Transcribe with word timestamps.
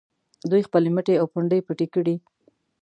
دوی 0.49 0.61
خپلې 0.67 0.89
مټې 0.95 1.15
او 1.21 1.25
پنډۍ 1.33 1.59
پټې 1.67 1.85
کړي. 1.93 2.15